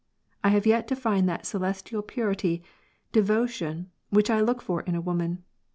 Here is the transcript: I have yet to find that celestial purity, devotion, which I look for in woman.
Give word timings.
I 0.43 0.49
have 0.49 0.65
yet 0.65 0.87
to 0.87 0.95
find 0.95 1.29
that 1.29 1.45
celestial 1.45 2.01
purity, 2.01 2.63
devotion, 3.11 3.91
which 4.09 4.31
I 4.31 4.41
look 4.41 4.59
for 4.59 4.81
in 4.81 5.03
woman. 5.03 5.43